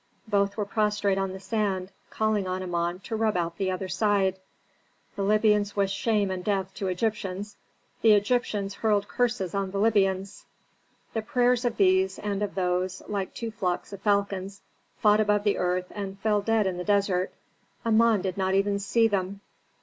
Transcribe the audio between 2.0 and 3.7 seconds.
calling on Amon to rub out the